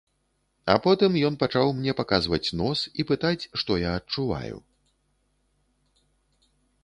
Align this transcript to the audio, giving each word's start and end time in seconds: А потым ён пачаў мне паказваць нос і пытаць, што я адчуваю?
А 0.73 0.75
потым 0.85 1.17
ён 1.27 1.33
пачаў 1.43 1.67
мне 1.81 1.91
паказваць 1.99 2.53
нос 2.61 2.79
і 3.03 3.05
пытаць, 3.11 3.43
што 3.63 3.71
я 3.81 3.91
адчуваю? 3.97 4.61